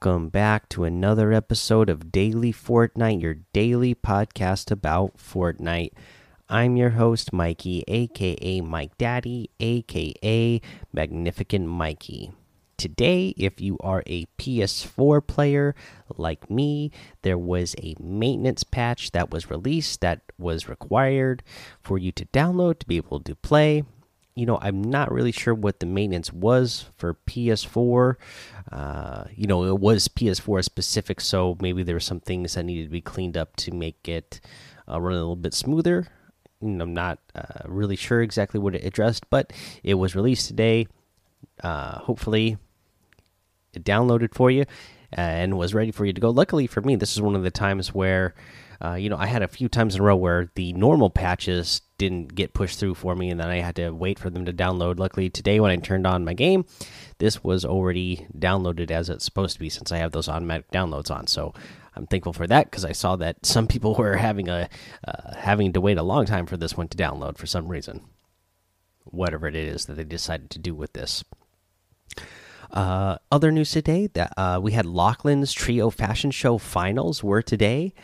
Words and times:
welcome 0.00 0.28
back 0.28 0.68
to 0.68 0.84
another 0.84 1.32
episode 1.32 1.90
of 1.90 2.12
Daily 2.12 2.52
Fortnite, 2.52 3.20
your 3.20 3.38
daily 3.52 3.96
podcast 3.96 4.70
about 4.70 5.16
Fortnite. 5.16 5.90
I'm 6.48 6.76
your 6.76 6.90
host, 6.90 7.32
Mikey, 7.32 7.82
aka 7.88 8.60
Mike 8.60 8.96
Daddy, 8.96 9.50
aka 9.58 10.60
Magnificent 10.92 11.66
Mikey. 11.66 12.30
Today, 12.76 13.34
if 13.36 13.60
you 13.60 13.76
are 13.80 14.04
a 14.06 14.26
PS4 14.38 15.26
player 15.26 15.74
like 16.16 16.48
me, 16.48 16.92
there 17.22 17.38
was 17.38 17.74
a 17.82 17.96
maintenance 17.98 18.62
patch 18.62 19.10
that 19.10 19.32
was 19.32 19.50
released 19.50 20.00
that 20.02 20.20
was 20.38 20.68
required 20.68 21.42
for 21.82 21.98
you 21.98 22.12
to 22.12 22.24
download 22.26 22.78
to 22.78 22.86
be 22.86 22.98
able 22.98 23.18
to 23.18 23.34
play 23.34 23.82
you 24.38 24.46
know, 24.46 24.60
I'm 24.62 24.80
not 24.80 25.10
really 25.10 25.32
sure 25.32 25.52
what 25.52 25.80
the 25.80 25.86
maintenance 25.86 26.32
was 26.32 26.84
for 26.96 27.14
PS4. 27.26 28.14
Uh, 28.70 29.24
you 29.34 29.46
know, 29.46 29.64
it 29.64 29.78
was 29.78 30.08
PS4 30.08 30.62
specific, 30.62 31.20
so 31.20 31.56
maybe 31.60 31.82
there 31.82 31.96
were 31.96 32.00
some 32.00 32.20
things 32.20 32.54
that 32.54 32.64
needed 32.64 32.84
to 32.84 32.90
be 32.90 33.00
cleaned 33.00 33.36
up 33.36 33.56
to 33.56 33.72
make 33.72 34.08
it 34.08 34.40
uh, 34.90 35.00
run 35.00 35.14
a 35.14 35.16
little 35.16 35.36
bit 35.36 35.54
smoother. 35.54 36.08
And 36.60 36.82
I'm 36.82 36.92
not 36.92 37.18
uh, 37.34 37.62
really 37.66 37.96
sure 37.96 38.20
exactly 38.20 38.60
what 38.60 38.74
it 38.74 38.84
addressed, 38.84 39.30
but 39.30 39.52
it 39.82 39.94
was 39.94 40.16
released 40.16 40.48
today. 40.48 40.86
Uh, 41.62 41.98
hopefully, 41.98 42.58
it 43.72 43.84
downloaded 43.84 44.34
for 44.34 44.50
you 44.50 44.64
and 45.12 45.56
was 45.56 45.72
ready 45.72 45.92
for 45.92 46.04
you 46.04 46.12
to 46.12 46.20
go. 46.20 46.30
Luckily 46.30 46.66
for 46.66 46.80
me, 46.80 46.96
this 46.96 47.14
is 47.14 47.22
one 47.22 47.36
of 47.36 47.44
the 47.44 47.50
times 47.50 47.94
where 47.94 48.34
uh, 48.84 48.94
you 48.94 49.08
know, 49.08 49.16
I 49.16 49.26
had 49.26 49.42
a 49.42 49.48
few 49.48 49.68
times 49.68 49.94
in 49.94 50.00
a 50.00 50.04
row 50.04 50.16
where 50.16 50.50
the 50.54 50.72
normal 50.72 51.10
patches 51.10 51.82
didn't 51.98 52.34
get 52.34 52.54
pushed 52.54 52.78
through 52.78 52.94
for 52.94 53.14
me, 53.14 53.30
and 53.30 53.38
then 53.40 53.48
I 53.48 53.60
had 53.60 53.76
to 53.76 53.90
wait 53.90 54.18
for 54.18 54.30
them 54.30 54.44
to 54.46 54.52
download. 54.52 54.98
Luckily, 54.98 55.28
today 55.28 55.60
when 55.60 55.70
I 55.70 55.76
turned 55.76 56.06
on 56.06 56.24
my 56.24 56.32
game, 56.32 56.64
this 57.18 57.42
was 57.42 57.64
already 57.64 58.26
downloaded 58.36 58.90
as 58.90 59.10
it's 59.10 59.24
supposed 59.24 59.54
to 59.54 59.60
be 59.60 59.68
since 59.68 59.92
I 59.92 59.98
have 59.98 60.12
those 60.12 60.28
automatic 60.28 60.70
downloads 60.70 61.10
on. 61.10 61.26
So 61.26 61.52
I'm 61.96 62.06
thankful 62.06 62.32
for 62.32 62.46
that 62.46 62.70
because 62.70 62.84
I 62.84 62.92
saw 62.92 63.16
that 63.16 63.36
some 63.44 63.66
people 63.66 63.94
were 63.94 64.16
having 64.16 64.48
a 64.48 64.68
uh, 65.06 65.34
having 65.36 65.72
to 65.72 65.80
wait 65.80 65.98
a 65.98 66.02
long 66.02 66.24
time 66.24 66.46
for 66.46 66.56
this 66.56 66.76
one 66.76 66.88
to 66.88 66.96
download 66.96 67.36
for 67.36 67.46
some 67.46 67.68
reason, 67.68 68.02
whatever 69.04 69.48
it 69.48 69.56
is 69.56 69.86
that 69.86 69.94
they 69.94 70.04
decided 70.04 70.50
to 70.50 70.58
do 70.58 70.74
with 70.74 70.92
this. 70.92 71.24
Uh, 72.70 73.16
other 73.32 73.50
news 73.50 73.70
today 73.70 74.08
that 74.08 74.32
uh, 74.36 74.60
we 74.62 74.72
had 74.72 74.84
Lachlan's 74.84 75.52
Trio 75.52 75.90
Fashion 75.90 76.30
Show 76.30 76.58
finals 76.58 77.24
were 77.24 77.42
today. 77.42 77.94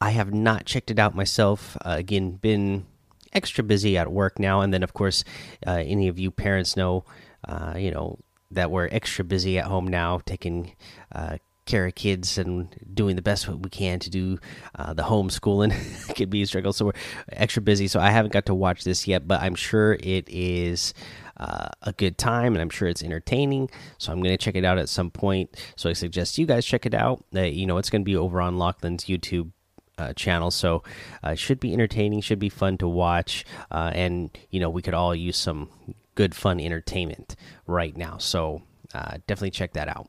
I 0.00 0.10
have 0.10 0.32
not 0.32 0.66
checked 0.66 0.90
it 0.90 0.98
out 0.98 1.14
myself. 1.16 1.76
Uh, 1.84 1.96
again, 1.98 2.32
been 2.32 2.86
extra 3.34 3.64
busy 3.64 3.96
at 3.96 4.12
work 4.12 4.38
now, 4.38 4.60
and 4.60 4.72
then 4.72 4.82
of 4.82 4.94
course, 4.94 5.24
uh, 5.66 5.82
any 5.84 6.08
of 6.08 6.18
you 6.18 6.30
parents 6.30 6.76
know, 6.76 7.04
uh, 7.46 7.74
you 7.76 7.90
know 7.90 8.18
that 8.50 8.70
we're 8.70 8.88
extra 8.90 9.24
busy 9.24 9.58
at 9.58 9.66
home 9.66 9.86
now, 9.86 10.20
taking 10.24 10.74
uh, 11.12 11.38
care 11.66 11.86
of 11.86 11.94
kids 11.94 12.38
and 12.38 12.68
doing 12.92 13.16
the 13.16 13.22
best 13.22 13.48
we 13.48 13.70
can 13.70 13.98
to 13.98 14.10
do 14.10 14.38
uh, 14.76 14.92
the 14.94 15.02
homeschooling. 15.02 16.14
can 16.14 16.28
be 16.28 16.42
a 16.42 16.46
struggle, 16.46 16.72
so 16.72 16.86
we're 16.86 16.92
extra 17.32 17.62
busy. 17.62 17.88
So 17.88 18.00
I 18.00 18.10
haven't 18.10 18.32
got 18.32 18.46
to 18.46 18.54
watch 18.54 18.84
this 18.84 19.06
yet, 19.06 19.26
but 19.26 19.40
I'm 19.40 19.54
sure 19.54 19.94
it 19.94 20.28
is. 20.28 20.94
Uh, 21.36 21.66
a 21.82 21.92
good 21.92 22.16
time 22.16 22.52
and 22.52 22.62
I'm 22.62 22.70
sure 22.70 22.86
it's 22.86 23.02
entertaining. 23.02 23.68
So 23.98 24.12
I'm 24.12 24.22
going 24.22 24.30
to 24.30 24.36
check 24.36 24.54
it 24.54 24.64
out 24.64 24.78
at 24.78 24.88
some 24.88 25.10
point. 25.10 25.50
So 25.74 25.90
I 25.90 25.92
suggest 25.92 26.38
you 26.38 26.46
guys 26.46 26.64
check 26.64 26.86
it 26.86 26.94
out. 26.94 27.24
Uh, 27.34 27.40
you 27.40 27.66
know, 27.66 27.76
it's 27.78 27.90
going 27.90 28.02
to 28.02 28.04
be 28.04 28.14
over 28.14 28.40
on 28.40 28.56
Lachlan's 28.56 29.06
YouTube 29.06 29.50
uh, 29.98 30.12
channel. 30.14 30.50
So 30.50 30.82
uh, 31.22 31.34
should 31.34 31.60
be 31.60 31.72
entertaining, 31.72 32.20
should 32.20 32.38
be 32.38 32.48
fun 32.48 32.78
to 32.78 32.88
watch, 32.88 33.44
uh, 33.70 33.90
and 33.94 34.36
you 34.50 34.60
know 34.60 34.70
we 34.70 34.82
could 34.82 34.94
all 34.94 35.14
use 35.14 35.36
some 35.36 35.70
good 36.14 36.34
fun 36.34 36.60
entertainment 36.60 37.36
right 37.66 37.96
now. 37.96 38.18
So 38.18 38.62
uh, 38.94 39.18
definitely 39.26 39.50
check 39.50 39.72
that 39.74 39.88
out. 39.88 40.08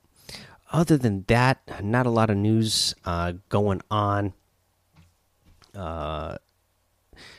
Other 0.71 0.97
than 0.97 1.23
that, 1.27 1.83
not 1.83 2.05
a 2.05 2.09
lot 2.09 2.29
of 2.29 2.37
news 2.37 2.95
uh, 3.05 3.33
going 3.49 3.81
on. 3.89 4.33
Uh, 5.73 6.37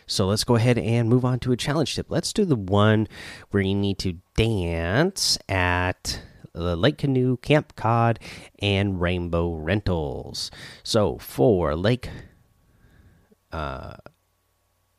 so 0.06 0.26
let's 0.26 0.44
go 0.44 0.54
ahead 0.54 0.78
and 0.78 1.08
move 1.08 1.24
on 1.24 1.40
to 1.40 1.52
a 1.52 1.56
challenge 1.56 1.96
tip. 1.96 2.06
Let's 2.08 2.32
do 2.32 2.44
the 2.44 2.56
one 2.56 3.08
where 3.50 3.62
you 3.62 3.74
need 3.74 3.98
to 3.98 4.18
dance 4.36 5.38
at 5.48 6.20
the 6.52 6.76
Lake 6.76 6.98
Canoa, 6.98 7.40
Camp 7.42 7.76
Cod, 7.76 8.18
and 8.60 9.00
Rainbow 9.00 9.54
Rentals. 9.54 10.50
So 10.82 11.18
for 11.18 11.76
Lake 11.76 12.08
uh, 13.56 13.96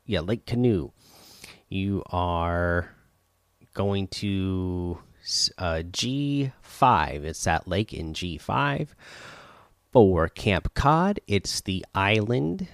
yeah, 0.07 0.21
Lake 0.21 0.45
Canoa. 0.45 0.91
You 1.69 2.01
are 2.09 2.95
going 3.75 4.07
to 4.07 4.97
uh, 5.57 5.83
G5. 5.85 7.23
It's 7.23 7.43
that 7.43 7.67
lake 7.67 7.93
in 7.93 8.13
G5. 8.13 8.87
For 9.91 10.27
Camp 10.27 10.73
Cod, 10.73 11.19
it's 11.27 11.61
the 11.61 11.85
island 11.93 12.67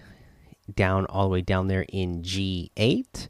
down 0.73 1.05
all 1.07 1.25
the 1.25 1.33
way 1.33 1.41
down 1.41 1.67
there 1.67 1.85
in 1.89 2.21
G8. 2.21 3.27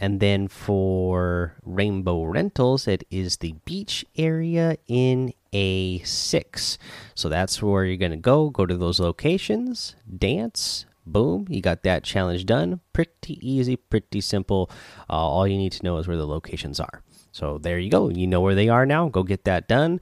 And 0.00 0.18
then 0.18 0.48
for 0.48 1.54
Rainbow 1.62 2.24
Rentals, 2.24 2.88
it 2.88 3.04
is 3.10 3.36
the 3.36 3.54
beach 3.64 4.04
area 4.16 4.76
in 4.88 5.32
A6. 5.52 6.78
So 7.14 7.28
that's 7.28 7.62
where 7.62 7.84
you're 7.84 7.96
going 7.96 8.10
to 8.10 8.16
go. 8.16 8.50
Go 8.50 8.66
to 8.66 8.76
those 8.76 8.98
locations, 8.98 9.94
dance, 10.18 10.86
boom 11.06 11.46
you 11.48 11.60
got 11.60 11.82
that 11.82 12.04
challenge 12.04 12.46
done. 12.46 12.80
Pretty 12.92 13.38
easy 13.46 13.76
pretty 13.76 14.20
simple. 14.20 14.70
Uh, 15.08 15.14
all 15.14 15.46
you 15.46 15.56
need 15.56 15.72
to 15.72 15.82
know 15.82 15.98
is 15.98 16.08
where 16.08 16.16
the 16.16 16.26
locations 16.26 16.80
are. 16.80 17.02
So 17.32 17.58
there 17.58 17.78
you 17.78 17.90
go. 17.90 18.08
You 18.08 18.26
know 18.26 18.40
where 18.40 18.54
they 18.54 18.68
are 18.68 18.86
now. 18.86 19.08
Go 19.08 19.22
get 19.22 19.44
that 19.44 19.68
done. 19.68 20.00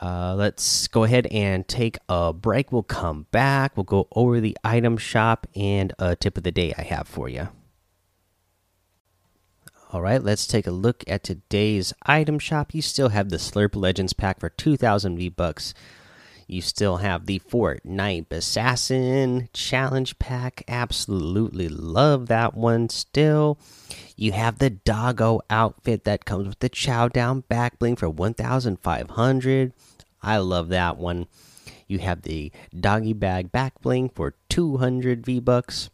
Uh, 0.00 0.34
let's 0.34 0.88
go 0.88 1.04
ahead 1.04 1.26
and 1.26 1.68
take 1.68 1.98
a 2.08 2.32
break. 2.32 2.72
We'll 2.72 2.82
come 2.82 3.26
back. 3.30 3.76
We'll 3.76 3.84
go 3.84 4.08
over 4.12 4.40
the 4.40 4.56
item 4.64 4.96
shop 4.96 5.46
and 5.54 5.92
a 5.98 6.16
tip 6.16 6.36
of 6.36 6.42
the 6.42 6.50
day 6.50 6.74
i 6.76 6.82
have 6.82 7.06
for 7.06 7.28
you 7.28 7.48
all 9.94 10.02
right, 10.02 10.24
let's 10.24 10.48
take 10.48 10.66
a 10.66 10.72
look 10.72 11.04
at 11.06 11.22
today's 11.22 11.92
item 12.02 12.40
shop. 12.40 12.74
You 12.74 12.82
still 12.82 13.10
have 13.10 13.28
the 13.28 13.36
Slurp 13.36 13.76
Legends 13.76 14.12
pack 14.12 14.40
for 14.40 14.48
2,000 14.48 15.16
V 15.16 15.28
bucks 15.28 15.72
you 16.46 16.60
still 16.60 16.98
have 16.98 17.26
the 17.26 17.38
Fortnite 17.40 18.30
Assassin 18.30 19.48
Challenge 19.52 20.18
Pack. 20.18 20.62
Absolutely 20.68 21.68
love 21.68 22.26
that 22.26 22.54
one 22.54 22.88
still. 22.88 23.58
You 24.16 24.32
have 24.32 24.58
the 24.58 24.70
Doggo 24.70 25.40
outfit 25.50 26.04
that 26.04 26.24
comes 26.24 26.46
with 26.48 26.58
the 26.58 26.68
Chow 26.68 27.08
Down 27.08 27.40
back 27.40 27.78
bling 27.78 27.96
for 27.96 28.08
1,500. 28.08 29.72
I 30.22 30.38
love 30.38 30.68
that 30.68 30.98
one. 30.98 31.26
You 31.86 31.98
have 31.98 32.22
the 32.22 32.50
Doggy 32.78 33.12
Bag 33.12 33.52
back 33.52 33.80
bling 33.80 34.08
for 34.08 34.34
200 34.48 35.24
V 35.24 35.40
bucks. 35.40 35.90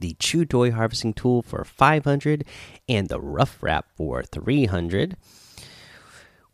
The 0.00 0.16
Chew 0.18 0.44
Toy 0.44 0.72
Harvesting 0.72 1.14
Tool 1.14 1.42
for 1.42 1.64
500 1.64 2.44
and 2.88 3.08
the 3.08 3.20
Rough 3.20 3.62
Wrap 3.62 3.86
for 3.96 4.22
300. 4.22 5.16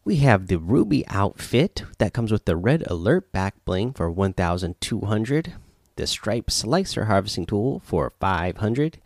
We 0.09 0.17
have 0.25 0.47
the 0.47 0.59
Ruby 0.59 1.07
outfit 1.09 1.83
that 1.99 2.15
comes 2.15 2.33
with 2.33 2.47
the 2.47 2.57
red 2.57 2.83
alert 2.87 3.31
back 3.31 3.57
bling 3.67 3.93
for 3.93 4.11
1200, 4.11 5.53
the 5.97 6.07
stripe 6.07 6.51
slicer 6.51 7.05
harvesting 7.05 7.45
tool 7.45 7.83
for 7.85 8.09
500, 8.19 9.03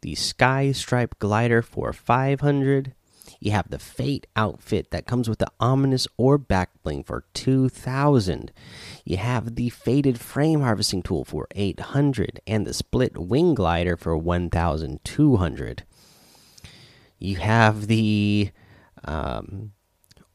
the 0.00 0.14
sky 0.14 0.72
stripe 0.72 1.18
glider 1.18 1.60
for 1.60 1.92
500. 1.92 2.94
You 3.38 3.50
have 3.50 3.68
the 3.68 3.78
fate 3.78 4.26
outfit 4.34 4.90
that 4.92 5.06
comes 5.06 5.28
with 5.28 5.40
the 5.40 5.52
ominous 5.60 6.08
orb 6.16 6.48
back 6.48 6.70
bling 6.82 7.04
for 7.04 7.24
2000. 7.34 8.50
You 9.04 9.18
have 9.18 9.56
the 9.56 9.68
faded 9.68 10.18
frame 10.18 10.62
harvesting 10.62 11.02
tool 11.02 11.26
for 11.26 11.48
800 11.54 12.40
and 12.46 12.66
the 12.66 12.72
split 12.72 13.18
wing 13.18 13.54
glider 13.54 13.98
for 13.98 14.16
1200. 14.16 15.82
You 17.18 17.36
have 17.36 17.88
the 17.88 18.52
um, 19.04 19.72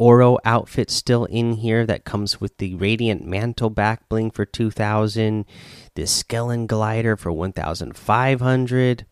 Oro 0.01 0.39
outfit 0.43 0.89
still 0.89 1.25
in 1.25 1.53
here 1.57 1.85
that 1.85 2.05
comes 2.05 2.41
with 2.41 2.57
the 2.57 2.73
Radiant 2.73 3.23
Mantle 3.23 3.69
back 3.69 4.09
bling 4.09 4.31
for 4.31 4.45
2000, 4.45 5.45
the 5.93 6.01
Skellen 6.01 6.65
glider 6.65 7.15
for 7.15 7.31
1500. 7.31 9.05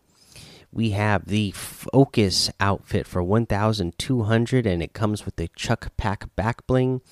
We 0.72 0.90
have 0.90 1.26
the 1.26 1.52
Focus 1.52 2.50
outfit 2.58 3.06
for 3.06 3.22
1200 3.22 4.66
and 4.66 4.82
it 4.82 4.92
comes 4.92 5.24
with 5.24 5.36
the 5.36 5.48
Chuck 5.54 5.96
Pack 5.96 6.34
back 6.34 6.66
bling, 6.66 7.02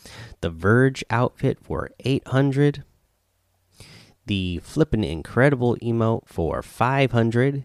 the 0.41 0.51
Verge 0.51 1.05
outfit 1.09 1.59
for 1.63 1.93
800, 2.01 2.83
the 4.27 4.59
Flippin' 4.59 5.05
Incredible 5.05 5.77
emote 5.77 6.27
for 6.27 6.63
500, 6.63 7.65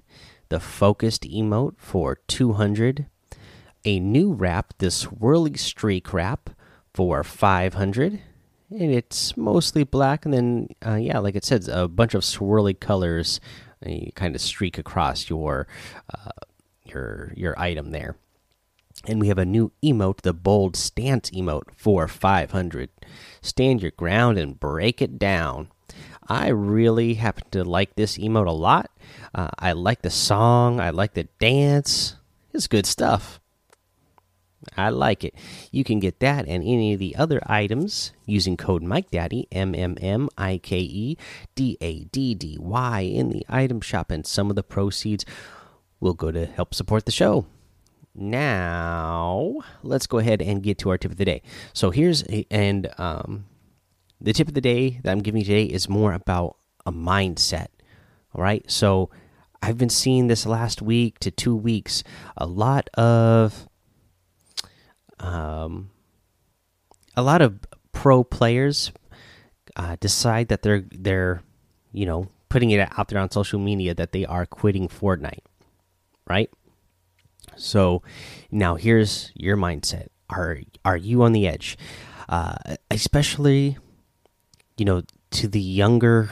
the 0.50 0.60
Focused 0.60 1.24
emote 1.24 1.74
for 1.80 2.20
200 2.28 3.08
a 3.86 4.00
new 4.00 4.34
wrap, 4.34 4.74
the 4.78 4.88
Swirly 4.88 5.58
Streak 5.58 6.14
wrap, 6.14 6.50
for 6.94 7.24
500 7.24 8.22
and 8.70 8.92
it's 8.92 9.36
mostly 9.36 9.84
black 9.84 10.26
and 10.26 10.34
then 10.34 10.68
uh, 10.86 10.96
yeah 10.96 11.18
like 11.20 11.36
it 11.36 11.44
says 11.44 11.68
a 11.68 11.88
bunch 11.88 12.14
of 12.14 12.22
swirly 12.22 12.80
colors 12.80 13.40
you 13.86 14.12
kind 14.14 14.36
of 14.36 14.42
streak 14.42 14.78
across 14.78 15.30
your 15.30 15.68
uh, 16.14 16.30
your 16.86 17.34
your 17.36 17.60
item 17.60 17.92
there 17.92 18.16
And 19.08 19.20
we 19.20 19.28
have 19.28 19.40
a 19.40 19.46
new 19.46 19.72
emote, 19.84 20.22
the 20.22 20.34
bold 20.34 20.76
stance 20.76 21.30
emote 21.32 21.76
for 21.76 22.08
500. 22.08 22.90
Stand 23.42 23.82
your 23.82 23.92
ground 23.92 24.38
and 24.38 24.60
break 24.60 25.02
it 25.02 25.20
down. 25.20 25.70
I 26.30 26.50
really 26.50 27.16
happen 27.16 27.44
to 27.52 27.64
like 27.66 27.96
this 27.96 28.18
emote 28.18 28.48
a 28.48 28.52
lot. 28.52 28.92
Uh, 29.36 29.50
I 29.60 29.74
like 29.74 30.04
the 30.04 30.10
song, 30.10 30.80
I 30.80 30.92
like 30.92 31.16
the 31.16 31.28
dance. 31.40 32.16
It's 32.54 32.68
good 32.68 32.86
stuff. 32.86 33.42
I 34.78 34.90
like 34.90 35.24
it. 35.24 35.36
You 35.72 35.84
can 35.84 36.00
get 36.00 36.20
that 36.20 36.48
and 36.48 36.64
any 36.64 36.94
of 36.94 37.00
the 37.00 37.16
other 37.16 37.42
items 37.46 38.12
using 38.26 38.58
code 38.58 38.84
MikeDaddy, 38.84 39.48
M 39.52 39.76
M 39.76 39.98
M 40.02 40.30
I 40.38 40.58
K 40.58 40.80
E 40.80 41.18
D 41.56 41.78
A 41.82 42.06
D 42.06 42.36
D 42.36 42.58
Y, 42.60 43.00
in 43.02 43.30
the 43.30 43.46
item 43.50 43.82
shop, 43.82 44.12
and 44.12 44.26
some 44.26 44.50
of 44.50 44.56
the 44.56 44.64
proceeds 44.64 45.26
will 46.00 46.14
go 46.14 46.32
to 46.32 46.46
help 46.46 46.74
support 46.74 47.06
the 47.06 47.12
show. 47.12 47.46
Now, 48.16 49.56
let's 49.82 50.06
go 50.06 50.20
ahead 50.20 50.42
and 50.42 50.62
get 50.62 50.78
to 50.80 50.90
our 50.90 50.98
tip 50.98 51.12
of 51.12 51.18
the 51.18 51.26
day. 51.26 51.42
So, 51.74 51.90
here's 51.90 52.24
a, 52.30 52.46
and 52.52 52.90
um, 52.98 53.46
the 54.22 54.34
tip 54.34 54.48
of 54.48 54.54
the 54.54 54.62
day 54.62 55.00
that 55.04 55.12
I'm 55.12 55.22
giving 55.22 55.42
you 55.42 55.46
today 55.46 55.66
is 55.66 55.90
more 55.90 56.14
about 56.14 56.58
a 56.86 56.92
mindset. 56.92 57.68
All 58.34 58.44
right. 58.44 58.70
So, 58.70 59.10
I've 59.64 59.78
been 59.78 59.90
seeing 59.90 60.28
this 60.28 60.46
last 60.46 60.82
week 60.82 61.20
to 61.20 61.32
two 61.32 61.56
weeks 61.56 62.04
a 62.36 62.46
lot 62.46 62.90
of 62.96 63.68
um, 65.24 65.90
a 67.16 67.22
lot 67.24 67.42
of 67.42 67.60
pro 67.92 68.24
players 68.24 68.92
uh, 69.76 69.96
decide 70.00 70.50
that 70.50 70.62
they're 70.62 70.84
they're 70.92 71.42
you 71.92 72.06
know 72.06 72.28
putting 72.50 72.70
it 72.72 72.88
out 72.98 73.08
there 73.08 73.20
on 73.20 73.32
social 73.32 73.60
media 73.60 73.96
that 73.96 74.12
they 74.12 74.26
are 74.26 74.46
quitting 74.46 74.88
Fortnite, 74.88 75.40
right? 76.28 76.50
So 77.56 78.04
now 78.52 78.76
here's 78.76 79.32
your 79.36 79.58
mindset: 79.58 80.10
are 80.30 80.60
are 80.84 80.98
you 80.98 81.24
on 81.24 81.32
the 81.32 81.48
edge? 81.48 81.78
Uh, 82.30 82.56
especially, 82.92 83.78
you 84.78 84.86
know, 84.86 85.04
to 85.32 85.48
the 85.48 85.62
younger 85.62 86.30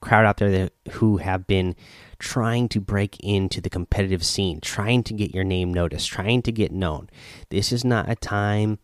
crowd 0.00 0.24
out 0.24 0.36
there 0.38 0.50
that, 0.50 0.72
who 0.92 1.18
have 1.18 1.46
been 1.46 1.74
trying 2.18 2.68
to 2.70 2.80
break 2.80 3.18
into 3.20 3.60
the 3.60 3.70
competitive 3.70 4.24
scene, 4.24 4.60
trying 4.60 5.02
to 5.04 5.14
get 5.14 5.34
your 5.34 5.44
name 5.44 5.72
noticed, 5.72 6.08
trying 6.08 6.42
to 6.42 6.52
get 6.52 6.72
known. 6.72 7.08
This 7.50 7.72
is 7.72 7.84
not 7.84 8.10
a 8.10 8.16
time 8.16 8.78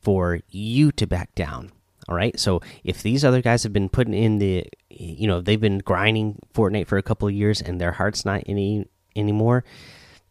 for 0.00 0.40
you 0.50 0.92
to 0.92 1.06
back 1.06 1.34
down. 1.34 1.72
All 2.08 2.14
right. 2.14 2.38
So 2.40 2.62
if 2.84 3.02
these 3.02 3.24
other 3.24 3.42
guys 3.42 3.64
have 3.64 3.72
been 3.72 3.90
putting 3.90 4.14
in 4.14 4.38
the, 4.38 4.66
you 4.88 5.26
know, 5.26 5.40
they've 5.40 5.60
been 5.60 5.78
grinding 5.78 6.40
Fortnite 6.54 6.86
for 6.86 6.96
a 6.96 7.02
couple 7.02 7.28
of 7.28 7.34
years 7.34 7.60
and 7.60 7.78
their 7.80 7.92
heart's 7.92 8.24
not 8.24 8.42
any 8.46 8.88
anymore, 9.14 9.64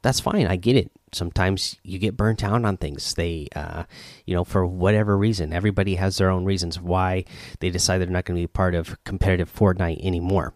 that's 0.01 0.19
fine. 0.19 0.47
I 0.47 0.55
get 0.55 0.75
it. 0.75 0.91
Sometimes 1.11 1.77
you 1.83 1.99
get 1.99 2.17
burnt 2.17 2.43
out 2.43 2.65
on 2.65 2.77
things. 2.77 3.13
They, 3.13 3.47
uh, 3.55 3.83
you 4.25 4.33
know, 4.35 4.43
for 4.43 4.65
whatever 4.65 5.17
reason, 5.17 5.53
everybody 5.53 5.95
has 5.95 6.17
their 6.17 6.29
own 6.29 6.45
reasons 6.45 6.79
why 6.79 7.25
they 7.59 7.69
decide 7.69 7.99
they're 7.99 8.07
not 8.07 8.25
going 8.25 8.37
to 8.37 8.43
be 8.43 8.47
part 8.47 8.75
of 8.75 9.01
competitive 9.03 9.53
Fortnite 9.53 10.03
anymore. 10.03 10.53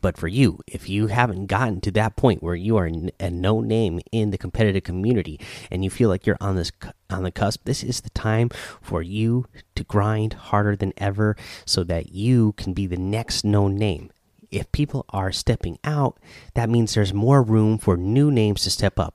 But 0.00 0.16
for 0.16 0.28
you, 0.28 0.60
if 0.66 0.88
you 0.88 1.08
haven't 1.08 1.46
gotten 1.46 1.80
to 1.82 1.90
that 1.92 2.16
point 2.16 2.42
where 2.42 2.54
you 2.54 2.76
are 2.76 2.90
a 3.20 3.30
no 3.30 3.60
name 3.60 4.00
in 4.12 4.30
the 4.30 4.38
competitive 4.38 4.84
community 4.84 5.40
and 5.70 5.84
you 5.84 5.90
feel 5.90 6.08
like 6.08 6.26
you're 6.26 6.36
on 6.40 6.56
this 6.56 6.70
on 7.10 7.22
the 7.22 7.30
cusp, 7.30 7.64
this 7.64 7.82
is 7.82 8.00
the 8.00 8.10
time 8.10 8.50
for 8.80 9.02
you 9.02 9.46
to 9.74 9.84
grind 9.84 10.34
harder 10.34 10.76
than 10.76 10.92
ever 10.96 11.36
so 11.64 11.84
that 11.84 12.12
you 12.12 12.52
can 12.52 12.72
be 12.72 12.86
the 12.86 12.96
next 12.96 13.44
known 13.44 13.76
name. 13.76 14.10
If 14.50 14.72
people 14.72 15.04
are 15.10 15.32
stepping 15.32 15.78
out, 15.84 16.18
that 16.54 16.70
means 16.70 16.94
there's 16.94 17.12
more 17.12 17.42
room 17.42 17.76
for 17.76 17.96
new 17.96 18.30
names 18.30 18.62
to 18.64 18.70
step 18.70 18.98
up. 18.98 19.14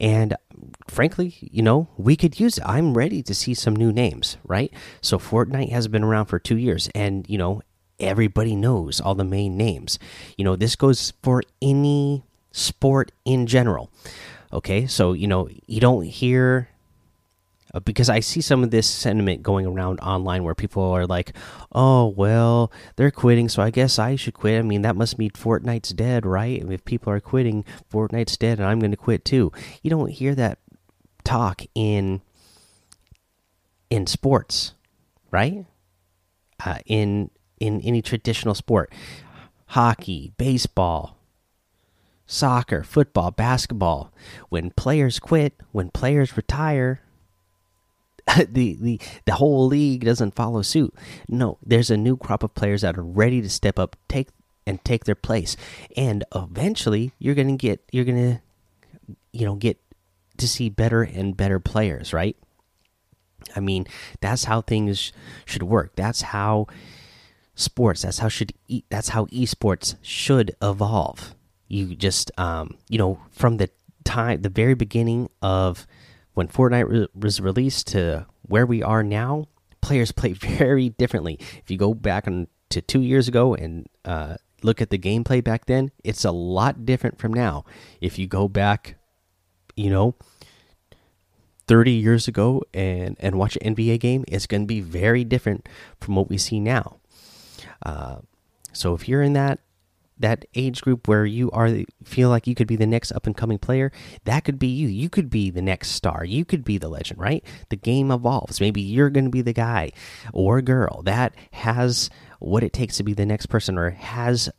And 0.00 0.34
frankly, 0.88 1.36
you 1.40 1.62
know, 1.62 1.88
we 1.96 2.16
could 2.16 2.40
use 2.40 2.58
it. 2.58 2.64
I'm 2.66 2.94
ready 2.94 3.22
to 3.22 3.34
see 3.34 3.54
some 3.54 3.76
new 3.76 3.92
names, 3.92 4.38
right? 4.44 4.72
So 5.02 5.18
Fortnite 5.18 5.70
has 5.70 5.88
been 5.88 6.02
around 6.02 6.26
for 6.26 6.38
2 6.38 6.56
years 6.56 6.88
and, 6.94 7.28
you 7.28 7.38
know, 7.38 7.60
everybody 8.00 8.56
knows 8.56 9.00
all 9.00 9.14
the 9.14 9.24
main 9.24 9.56
names. 9.56 9.98
You 10.36 10.44
know, 10.44 10.56
this 10.56 10.76
goes 10.76 11.12
for 11.22 11.42
any 11.62 12.24
sport 12.52 13.12
in 13.24 13.46
general. 13.46 13.90
Okay, 14.52 14.86
so 14.86 15.12
you 15.12 15.28
know, 15.28 15.48
you 15.66 15.80
don't 15.80 16.04
hear 16.04 16.68
uh, 17.72 17.80
because 17.80 18.08
I 18.08 18.20
see 18.20 18.40
some 18.40 18.64
of 18.64 18.70
this 18.70 18.88
sentiment 18.88 19.42
going 19.42 19.66
around 19.66 20.00
online 20.00 20.42
where 20.42 20.54
people 20.54 20.82
are 20.82 21.06
like, 21.06 21.36
"Oh, 21.72 22.06
well, 22.06 22.72
they're 22.96 23.10
quitting, 23.10 23.48
so 23.48 23.62
I 23.62 23.70
guess 23.70 23.98
I 23.98 24.16
should 24.16 24.34
quit." 24.34 24.58
I 24.58 24.62
mean, 24.62 24.82
that 24.82 24.96
must 24.96 25.18
mean 25.18 25.30
Fortnite's 25.30 25.90
dead, 25.90 26.26
right? 26.26 26.62
If 26.68 26.84
people 26.84 27.12
are 27.12 27.20
quitting, 27.20 27.64
Fortnite's 27.92 28.36
dead, 28.36 28.58
and 28.58 28.66
I'm 28.66 28.80
going 28.80 28.90
to 28.90 28.96
quit 28.96 29.24
too. 29.24 29.52
You 29.82 29.90
don't 29.90 30.10
hear 30.10 30.34
that 30.34 30.58
talk 31.22 31.62
in 31.74 32.22
in 33.88 34.06
sports, 34.06 34.74
right? 35.30 35.64
Uh, 36.64 36.78
in 36.86 37.30
in 37.60 37.80
any 37.82 38.02
traditional 38.02 38.54
sport 38.54 38.92
hockey, 39.70 40.32
baseball, 40.36 41.16
soccer, 42.26 42.82
football, 42.82 43.30
basketball. 43.30 44.12
When 44.48 44.70
players 44.70 45.20
quit, 45.20 45.54
when 45.70 45.90
players 45.90 46.36
retire, 46.36 47.02
the, 48.36 48.76
the 48.80 49.00
the 49.26 49.34
whole 49.34 49.66
league 49.66 50.04
doesn't 50.04 50.34
follow 50.34 50.62
suit. 50.62 50.94
No, 51.28 51.58
there's 51.64 51.90
a 51.90 51.96
new 51.96 52.16
crop 52.16 52.42
of 52.42 52.54
players 52.54 52.82
that 52.82 52.98
are 52.98 53.04
ready 53.04 53.40
to 53.42 53.48
step 53.48 53.78
up, 53.78 53.96
take 54.08 54.28
and 54.66 54.84
take 54.84 55.04
their 55.04 55.14
place. 55.14 55.56
And 55.96 56.24
eventually 56.34 57.12
you're 57.18 57.34
gonna 57.34 57.56
get 57.56 57.80
you're 57.92 58.04
gonna 58.04 58.42
you 59.32 59.44
know 59.44 59.54
get 59.54 59.78
to 60.38 60.48
see 60.48 60.68
better 60.68 61.02
and 61.02 61.36
better 61.36 61.60
players, 61.60 62.12
right? 62.12 62.36
I 63.56 63.60
mean, 63.60 63.86
that's 64.20 64.44
how 64.44 64.60
things 64.60 65.12
should 65.44 65.62
work. 65.62 65.92
That's 65.96 66.22
how 66.22 66.66
sports. 67.60 68.02
That's 68.02 68.18
how 68.18 68.28
should 68.28 68.52
e 68.68 68.82
that's 68.90 69.10
how 69.10 69.26
esports 69.26 69.96
should 70.02 70.54
evolve. 70.62 71.34
You 71.68 71.94
just 71.94 72.30
um, 72.38 72.76
you 72.88 72.98
know 72.98 73.20
from 73.30 73.58
the 73.58 73.70
time 74.04 74.42
the 74.42 74.48
very 74.48 74.74
beginning 74.74 75.28
of 75.42 75.86
when 76.34 76.48
Fortnite 76.48 76.88
re 76.88 77.06
was 77.14 77.40
released 77.40 77.88
to 77.88 78.26
where 78.42 78.66
we 78.66 78.82
are 78.82 79.02
now, 79.02 79.46
players 79.80 80.12
play 80.20 80.32
very 80.32 80.90
differently. 80.90 81.38
If 81.62 81.70
you 81.70 81.76
go 81.76 81.94
back 81.94 82.26
on, 82.26 82.48
to 82.70 82.80
two 82.80 83.02
years 83.02 83.28
ago 83.28 83.54
and 83.54 83.88
uh, 84.04 84.36
look 84.62 84.80
at 84.80 84.90
the 84.90 84.98
gameplay 84.98 85.42
back 85.42 85.66
then, 85.66 85.90
it's 86.04 86.24
a 86.24 86.30
lot 86.30 86.86
different 86.86 87.18
from 87.18 87.34
now. 87.34 87.64
If 88.00 88.18
you 88.18 88.26
go 88.26 88.48
back, 88.48 88.96
you 89.76 89.90
know, 89.90 90.14
30 91.66 91.92
years 91.92 92.26
ago 92.26 92.62
and 92.74 93.16
and 93.20 93.38
watch 93.38 93.56
an 93.60 93.74
NBA 93.74 94.00
game, 94.00 94.24
it's 94.26 94.46
going 94.46 94.62
to 94.62 94.66
be 94.66 94.80
very 94.80 95.24
different 95.24 95.68
from 96.00 96.16
what 96.16 96.28
we 96.28 96.38
see 96.38 96.58
now. 96.58 96.99
Uh, 97.84 98.16
so 98.72 98.94
if 98.94 99.08
you're 99.08 99.22
in 99.22 99.32
that 99.34 99.60
that 100.18 100.44
age 100.54 100.82
group 100.82 101.08
where 101.08 101.24
you 101.24 101.50
are 101.50 101.70
feel 102.04 102.28
like 102.28 102.46
you 102.46 102.54
could 102.54 102.66
be 102.66 102.76
the 102.76 102.86
next 102.86 103.10
up 103.12 103.26
and 103.26 103.36
coming 103.36 103.58
player, 103.58 103.90
that 104.24 104.44
could 104.44 104.58
be 104.58 104.68
you. 104.68 104.86
You 104.86 105.08
could 105.08 105.30
be 105.30 105.50
the 105.50 105.62
next 105.62 105.92
star. 105.92 106.24
You 106.24 106.44
could 106.44 106.62
be 106.62 106.78
the 106.78 106.88
legend, 106.90 107.18
right? 107.18 107.42
The 107.70 107.76
game 107.76 108.10
evolves. 108.10 108.60
Maybe 108.60 108.82
you're 108.82 109.10
going 109.10 109.24
to 109.24 109.30
be 109.30 109.42
the 109.42 109.54
guy 109.54 109.92
or 110.32 110.60
girl 110.60 111.02
that 111.04 111.34
has 111.52 112.10
what 112.38 112.62
it 112.62 112.72
takes 112.72 112.98
to 112.98 113.02
be 113.02 113.14
the 113.14 113.26
next 113.26 113.46
person 113.46 113.78
or 113.78 113.90
has 113.90 114.50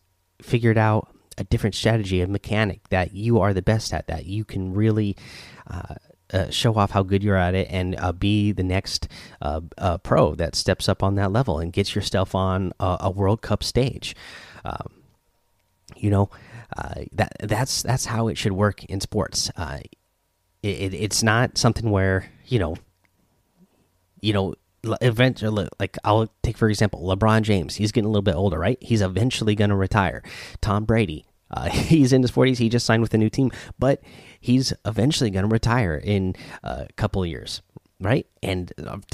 figured 0.41 0.77
out 0.77 1.15
a 1.37 1.43
different 1.43 1.75
strategy, 1.75 2.21
a 2.21 2.27
mechanic 2.27 2.89
that 2.89 3.13
you 3.13 3.39
are 3.39 3.53
the 3.53 3.61
best 3.61 3.93
at, 3.93 4.07
that 4.07 4.25
you 4.25 4.43
can 4.43 4.73
really 4.73 5.15
uh, 5.69 5.95
uh, 6.33 6.50
show 6.50 6.75
off 6.75 6.91
how 6.91 7.03
good 7.03 7.23
you're 7.23 7.35
at 7.35 7.55
it 7.55 7.67
and 7.69 7.95
uh, 8.00 8.11
be 8.11 8.51
the 8.51 8.63
next 8.63 9.07
uh, 9.41 9.61
uh, 9.77 9.97
pro 10.00 10.35
that 10.35 10.55
steps 10.55 10.88
up 10.89 11.03
on 11.03 11.15
that 11.15 11.31
level 11.31 11.59
and 11.59 11.73
gets 11.73 11.95
yourself 11.95 12.35
on 12.35 12.71
a, 12.79 12.97
a 13.01 13.09
World 13.09 13.41
Cup 13.41 13.63
stage. 13.63 14.15
Um, 14.63 15.03
you 15.95 16.09
know 16.09 16.29
that 17.11 17.33
that's 17.41 17.83
that's 17.83 18.05
how 18.05 18.27
it 18.27 18.38
should 18.38 18.53
work 18.53 18.83
in 18.85 19.01
sports. 19.01 19.51
It, 20.63 20.93
it's 20.93 21.21
not 21.21 21.57
something 21.57 21.89
where 21.89 22.31
you 22.45 22.59
know, 22.59 22.75
you 24.21 24.33
know, 24.33 24.55
eventually 25.01 25.67
like 25.79 25.95
i'll 26.03 26.27
take 26.41 26.57
for 26.57 26.67
example 26.67 27.03
lebron 27.03 27.43
james 27.43 27.75
he's 27.75 27.91
getting 27.91 28.07
a 28.07 28.09
little 28.09 28.23
bit 28.23 28.33
older 28.33 28.57
right 28.57 28.79
he's 28.81 29.01
eventually 29.01 29.53
going 29.53 29.69
to 29.69 29.75
retire 29.75 30.23
tom 30.59 30.85
brady 30.85 31.23
uh, 31.51 31.70
he's 31.70 32.13
in 32.13 32.22
his 32.22 32.31
40s. 32.31 32.58
He 32.58 32.70
just 32.70 32.86
signed 32.86 33.01
with 33.01 33.13
a 33.13 33.17
new 33.17 33.29
team, 33.29 33.51
but 33.77 34.01
he's 34.39 34.74
eventually 34.86 35.29
going 35.29 35.48
to 35.48 35.51
retire 35.51 35.96
in 35.96 36.36
a 36.63 36.88
couple 36.96 37.25
years, 37.25 37.62
right? 38.00 38.25
And 38.41 38.72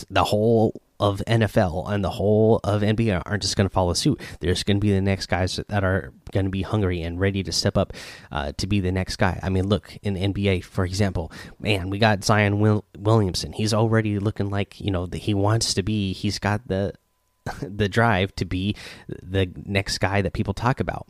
the 0.10 0.24
whole 0.24 0.82
of 1.00 1.22
NFL 1.28 1.90
and 1.92 2.04
the 2.04 2.10
whole 2.10 2.60
of 2.64 2.82
NBA 2.82 3.22
aren't 3.26 3.44
just 3.44 3.56
going 3.56 3.70
to 3.70 3.74
follow 3.74 3.94
suit. 3.94 4.20
There's 4.40 4.64
going 4.64 4.78
to 4.78 4.82
be 4.82 4.92
the 4.92 5.02
next 5.02 5.28
guys 5.28 5.60
that 5.68 5.84
are 5.84 6.12
going 6.32 6.46
to 6.46 6.50
be 6.50 6.64
hungry 6.64 7.02
and 7.02 7.20
ready 7.20 7.44
to 7.44 7.52
step 7.52 7.78
up 7.78 7.94
uh, 8.32 8.54
to 8.58 8.68
be 8.68 8.80
the 8.80 8.92
next 8.92 9.18
guy. 9.18 9.40
I 9.44 9.50
mean, 9.50 9.68
look 9.68 9.96
in 10.02 10.16
NBA, 10.16 10.64
for 10.64 10.86
example, 10.86 11.32
man, 11.60 11.90
we 11.90 12.00
got 12.00 12.24
Zion 12.24 12.60
Will 12.60 12.84
Williamson. 12.98 13.54
He's 13.54 13.74
already 13.74 14.18
looking 14.18 14.50
like 14.50 14.80
you 14.82 14.92
know 14.92 15.06
the, 15.06 15.18
he 15.18 15.34
wants 15.34 15.74
to 15.76 15.84
be. 15.84 16.14
He's 16.14 16.40
got 16.40 16.68
the 16.68 16.94
the 17.62 17.88
drive 17.88 18.36
to 18.38 18.46
be 18.46 18.76
the 19.08 19.52
next 19.66 20.00
guy 20.00 20.22
that 20.22 20.34
people 20.34 20.54
talk 20.54 20.80
about 20.80 21.08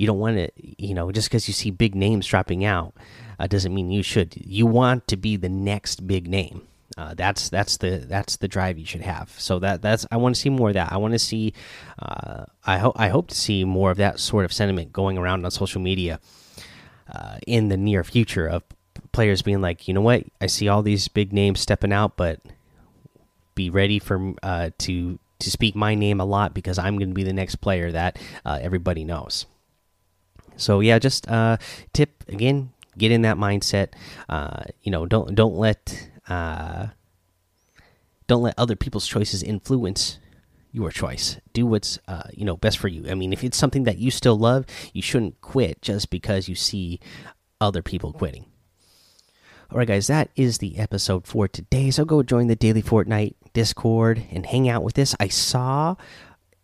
you 0.00 0.06
don't 0.06 0.18
want 0.18 0.36
to 0.36 0.50
you 0.56 0.94
know 0.94 1.12
just 1.12 1.28
because 1.28 1.46
you 1.46 1.54
see 1.54 1.70
big 1.70 1.94
names 1.94 2.26
dropping 2.26 2.64
out 2.64 2.94
uh, 3.38 3.46
doesn't 3.46 3.74
mean 3.74 3.90
you 3.90 4.02
should 4.02 4.34
you 4.36 4.64
want 4.64 5.06
to 5.06 5.16
be 5.16 5.36
the 5.36 5.48
next 5.48 6.06
big 6.06 6.26
name 6.26 6.62
uh, 6.96 7.14
that's 7.14 7.48
that's 7.48 7.76
the 7.76 7.98
that's 8.08 8.36
the 8.36 8.48
drive 8.48 8.76
you 8.76 8.84
should 8.84 9.00
have. 9.00 9.30
So 9.38 9.60
that 9.60 9.80
that's 9.80 10.06
I 10.10 10.16
want 10.16 10.34
to 10.34 10.40
see 10.40 10.50
more 10.50 10.68
of 10.68 10.74
that. 10.74 10.92
I 10.92 10.96
want 10.96 11.12
to 11.14 11.20
see. 11.20 11.54
Uh, 11.98 12.46
I 12.66 12.78
hope 12.78 12.98
I 12.98 13.08
hope 13.08 13.28
to 13.28 13.34
see 13.34 13.64
more 13.64 13.92
of 13.92 13.96
that 13.98 14.18
sort 14.18 14.44
of 14.44 14.52
sentiment 14.52 14.92
going 14.92 15.16
around 15.16 15.44
on 15.44 15.50
social 15.52 15.80
media 15.80 16.18
uh, 17.14 17.38
in 17.46 17.68
the 17.68 17.76
near 17.76 18.02
future 18.02 18.46
of 18.46 18.64
players 19.12 19.40
being 19.40 19.60
like, 19.60 19.88
you 19.88 19.94
know 19.94 20.00
what, 20.00 20.24
I 20.40 20.46
see 20.46 20.68
all 20.68 20.82
these 20.82 21.08
big 21.08 21.32
names 21.32 21.60
stepping 21.60 21.92
out, 21.92 22.16
but 22.16 22.40
be 23.54 23.70
ready 23.70 23.98
for 23.98 24.34
uh, 24.42 24.70
to 24.78 25.18
to 25.38 25.50
speak 25.50 25.74
my 25.74 25.94
name 25.94 26.20
a 26.20 26.24
lot 26.24 26.54
because 26.54 26.78
I'm 26.78 26.98
going 26.98 27.08
to 27.08 27.14
be 27.14 27.24
the 27.24 27.32
next 27.32 27.56
player 27.56 27.92
that 27.92 28.18
uh, 28.44 28.58
everybody 28.60 29.04
knows. 29.04 29.46
So 30.60 30.80
yeah, 30.80 30.98
just 30.98 31.28
uh, 31.28 31.56
tip 31.92 32.24
again, 32.28 32.70
get 32.98 33.10
in 33.10 33.22
that 33.22 33.36
mindset. 33.36 33.88
you 34.82 34.90
know, 34.90 35.06
don't 35.06 35.34
don't 35.34 35.56
let 35.56 36.10
uh, 36.28 36.88
don't 38.26 38.42
let 38.42 38.54
other 38.58 38.76
people's 38.76 39.06
choices 39.06 39.42
influence 39.42 40.18
your 40.72 40.90
choice. 40.90 41.38
Do 41.52 41.66
what's 41.66 41.98
uh, 42.06 42.28
you 42.32 42.44
know 42.44 42.56
best 42.56 42.78
for 42.78 42.88
you. 42.88 43.10
I 43.10 43.14
mean, 43.14 43.32
if 43.32 43.42
it's 43.42 43.58
something 43.58 43.84
that 43.84 43.98
you 43.98 44.10
still 44.10 44.38
love, 44.38 44.66
you 44.92 45.02
shouldn't 45.02 45.40
quit 45.40 45.82
just 45.82 46.10
because 46.10 46.48
you 46.48 46.54
see 46.54 47.00
other 47.60 47.82
people 47.82 48.12
quitting. 48.12 48.46
All 49.70 49.78
right, 49.78 49.86
guys, 49.86 50.08
that 50.08 50.30
is 50.34 50.58
the 50.58 50.78
episode 50.78 51.26
for 51.26 51.46
today. 51.46 51.92
So 51.92 52.04
go 52.04 52.22
join 52.24 52.48
the 52.48 52.56
Daily 52.56 52.82
Fortnite 52.82 53.34
Discord 53.52 54.24
and 54.32 54.44
hang 54.44 54.68
out 54.68 54.82
with 54.82 54.98
us. 54.98 55.14
I 55.20 55.28
saw 55.28 55.94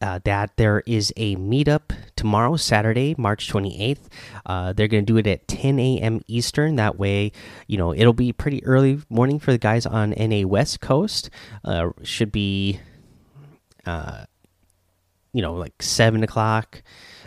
uh, 0.01 0.21
that 0.25 0.57
there 0.57 0.83
is 0.87 1.13
a 1.17 1.37
meetup 1.37 1.97
tomorrow, 2.17 2.57
Saturday, 2.57 3.15
March 3.17 3.51
28th. 3.51 4.09
Uh, 4.45 4.73
they're 4.73 4.89
going 4.89 5.05
to 5.05 5.13
do 5.13 5.17
it 5.17 5.27
at 5.27 5.49
10 5.49 5.79
a.m. 5.79 6.21
Eastern. 6.27 6.77
That 6.77 6.99
way, 6.99 7.33
you 7.67 7.79
know, 7.79 7.95
it'll 7.95 8.13
be 8.13 8.33
pretty 8.33 8.65
early 8.65 9.01
morning 9.09 9.39
for 9.39 9.53
the 9.53 9.59
guys 9.59 9.87
on 9.87 10.11
NA 10.11 10.47
West 10.47 10.81
Coast. 10.81 11.31
Uh, 11.65 11.91
should 12.03 12.31
be, 12.31 12.81
uh, 13.87 14.25
you 15.33 15.43
know, 15.43 15.55
like 15.55 15.83
7 15.83 16.23
o'clock. 16.23 16.83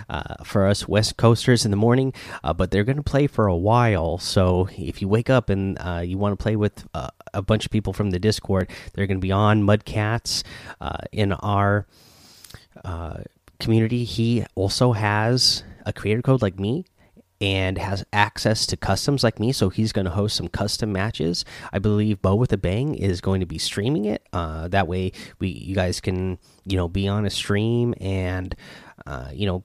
Uh, 0.09 0.43
for 0.43 0.65
us 0.65 0.88
West 0.88 1.17
Coasters 1.17 1.65
in 1.65 1.71
the 1.71 1.77
morning, 1.77 2.13
uh, 2.43 2.51
but 2.51 2.71
they're 2.71 2.85
going 2.85 2.97
to 2.97 3.03
play 3.03 3.27
for 3.27 3.45
a 3.45 3.55
while. 3.55 4.17
So 4.17 4.67
if 4.75 5.03
you 5.03 5.07
wake 5.07 5.29
up 5.29 5.51
and 5.51 5.77
you 6.07 6.17
want 6.17 6.39
to 6.39 6.41
play 6.41 6.55
with 6.55 6.88
a 6.95 7.41
bunch 7.43 7.65
of 7.65 7.71
people 7.71 7.93
from 7.93 8.09
the 8.09 8.17
Discord, 8.17 8.71
they're 8.93 9.05
going 9.05 9.19
to 9.19 9.21
be 9.21 9.31
on 9.31 9.61
Mudcats 9.61 10.41
in 11.11 11.33
our 11.33 11.85
uh, 12.83 13.17
community, 13.59 14.03
he 14.03 14.45
also 14.55 14.93
has 14.93 15.63
a 15.86 15.93
creator 15.93 16.21
code 16.21 16.41
like 16.41 16.59
me 16.59 16.86
and 17.41 17.77
has 17.77 18.03
access 18.12 18.65
to 18.67 18.77
customs 18.77 19.24
like 19.24 19.39
me. 19.39 19.51
So 19.51 19.69
he's 19.69 19.93
going 19.93 20.05
to 20.05 20.12
host 20.12 20.36
some 20.36 20.50
custom 20.50 20.91
matches. 20.91 21.45
I 21.71 21.79
believe 21.79 22.21
Bo 22.21 22.36
with 22.36 22.51
a 22.51 22.57
Bang 22.57 22.95
is 22.95 23.21
going 23.21 23.39
to 23.39 23.45
be 23.45 23.57
streaming 23.57 24.05
it. 24.05 24.27
Uh, 24.33 24.67
that 24.69 24.88
way, 24.88 25.13
we 25.39 25.50
you 25.50 25.75
guys 25.75 26.01
can 26.01 26.38
you 26.65 26.77
know 26.77 26.88
be 26.88 27.07
on 27.07 27.25
a 27.25 27.29
stream 27.29 27.93
and 28.00 28.55
uh, 29.05 29.29
you 29.33 29.45
know 29.45 29.63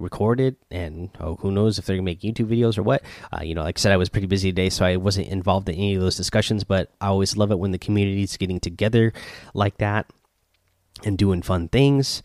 record 0.00 0.40
it 0.40 0.56
and 0.70 1.10
oh 1.20 1.36
who 1.36 1.52
knows 1.52 1.78
if 1.78 1.84
they're 1.84 1.94
gonna 1.94 2.02
make 2.04 2.22
youtube 2.22 2.46
videos 2.46 2.76
or 2.76 2.82
what 2.82 3.02
uh, 3.32 3.42
you 3.42 3.54
know 3.54 3.62
like 3.62 3.78
i 3.78 3.80
said 3.80 3.92
i 3.92 3.96
was 3.96 4.08
pretty 4.08 4.26
busy 4.26 4.50
today 4.50 4.68
so 4.68 4.84
i 4.84 4.96
wasn't 4.96 5.26
involved 5.28 5.68
in 5.68 5.74
any 5.76 5.94
of 5.94 6.00
those 6.00 6.16
discussions 6.16 6.64
but 6.64 6.90
i 7.00 7.06
always 7.06 7.36
love 7.36 7.52
it 7.52 7.58
when 7.58 7.70
the 7.70 7.78
community 7.78 8.22
is 8.22 8.36
getting 8.36 8.58
together 8.58 9.12
like 9.54 9.76
that 9.78 10.10
and 11.04 11.18
doing 11.18 11.42
fun 11.42 11.68
things. 11.68 12.22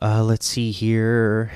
Uh, 0.00 0.22
let's 0.22 0.46
see 0.46 0.70
here. 0.70 1.50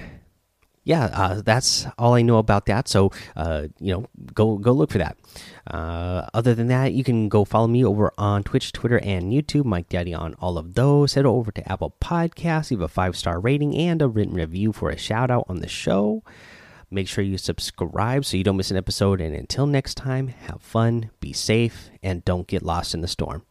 Yeah, 0.83 1.05
uh, 1.13 1.43
that's 1.43 1.87
all 1.99 2.15
I 2.15 2.23
know 2.23 2.39
about 2.39 2.67
that. 2.67 2.89
So, 2.89 3.13
uh, 3.37 3.69
you 3.79 3.93
know, 3.93 4.07
go 4.33 4.57
go 4.57 4.73
look 4.73 4.91
for 4.91 4.99
that. 4.99 5.19
Uh, 5.67 6.27
other 6.33 6.55
than 6.55 6.69
that, 6.69 6.95
you 6.95 7.05
can 7.05 7.29
go 7.29 7.45
follow 7.45 7.67
me 7.67 7.85
over 7.85 8.13
on 8.17 8.43
Twitch, 8.43 8.73
Twitter, 8.73 8.99
and 9.01 9.31
YouTube. 9.31 9.67
Mike 9.67 9.89
Daddy 9.91 10.15
on 10.15 10.35
all 10.41 10.57
of 10.57 10.75
those. 10.75 11.15
Head 11.15 11.27
over 11.27 11.53
to 11.53 11.71
Apple 11.71 11.95
Podcasts, 12.01 12.71
leave 12.71 12.81
a 12.81 12.89
five 12.89 13.15
star 13.15 13.39
rating 13.39 13.77
and 13.77 14.01
a 14.01 14.09
written 14.09 14.35
review 14.35 14.73
for 14.73 14.91
a 14.91 14.97
shout 14.97 15.31
out 15.31 15.45
on 15.49 15.61
the 15.61 15.69
show. 15.69 16.25
Make 16.91 17.07
sure 17.07 17.23
you 17.23 17.39
subscribe 17.39 18.25
so 18.25 18.37
you 18.37 18.43
don't 18.43 18.57
miss 18.57 18.73
an 18.73 18.77
episode. 18.77 19.21
And 19.21 19.37
until 19.37 19.67
next 19.67 19.95
time, 19.95 20.29
have 20.29 20.61
fun, 20.61 21.11
be 21.21 21.33
safe, 21.33 21.91
and 22.03 22.25
don't 22.25 22.49
get 22.49 22.65
lost 22.65 22.95
in 22.95 23.01
the 23.01 23.07
storm. 23.07 23.45